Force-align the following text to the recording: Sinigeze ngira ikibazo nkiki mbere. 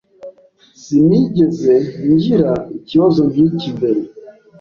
Sinigeze 0.81 1.73
ngira 2.11 2.51
ikibazo 2.77 3.21
nkiki 3.31 3.69
mbere. 3.77 4.01